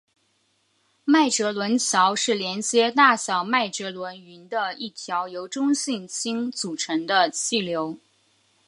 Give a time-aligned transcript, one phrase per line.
[1.05, 7.99] 麦哲伦桥是连接大小麦哲伦云的一条由中性氢组成的气流。